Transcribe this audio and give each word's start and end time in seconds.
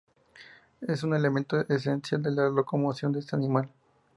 Es 0.81 1.03
un 1.03 1.13
elemento 1.13 1.63
esencial 1.69 2.23
de 2.23 2.31
la 2.31 2.49
locomoción 2.49 3.11
de 3.13 3.19
este 3.19 3.35
animal. 3.35 3.69